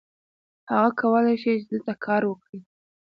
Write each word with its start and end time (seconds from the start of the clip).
هغه 0.71 0.89
کولی 1.01 1.35
شي 1.41 1.51
چې 1.59 1.65
دلته 1.71 1.93
کار 2.05 2.21
وکړي. 2.27 2.59